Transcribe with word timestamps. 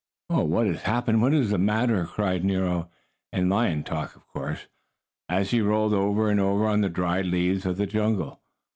"Oh, 0.31 0.43
what 0.45 0.65
has 0.65 0.81
happened? 0.81 1.21
What 1.21 1.31
is 1.35 1.51
the 1.51 1.59
matter?" 1.59 2.07
cried 2.07 2.43
Nero, 2.43 2.89
in 3.31 3.49
lion 3.49 3.83
talk, 3.83 4.15
of 4.15 4.27
course, 4.29 4.65
as 5.29 5.51
he 5.51 5.61
rolled 5.61 5.93
over 5.93 6.31
and 6.31 6.39
over 6.39 6.65
on 6.65 6.81
the 6.81 6.89
dried 6.89 7.27
leaves 7.27 7.67
of 7.67 7.77
the 7.77 7.85
jungle. 7.85 8.41